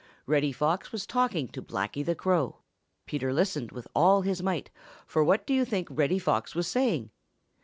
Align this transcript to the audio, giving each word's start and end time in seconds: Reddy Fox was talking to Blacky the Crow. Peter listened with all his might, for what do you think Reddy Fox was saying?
Reddy 0.25 0.51
Fox 0.51 0.91
was 0.91 1.05
talking 1.05 1.47
to 1.49 1.61
Blacky 1.61 2.03
the 2.03 2.15
Crow. 2.15 2.57
Peter 3.05 3.31
listened 3.31 3.71
with 3.71 3.87
all 3.93 4.23
his 4.23 4.41
might, 4.41 4.71
for 5.05 5.23
what 5.23 5.45
do 5.45 5.53
you 5.53 5.63
think 5.63 5.89
Reddy 5.91 6.17
Fox 6.17 6.55
was 6.55 6.65
saying? 6.67 7.11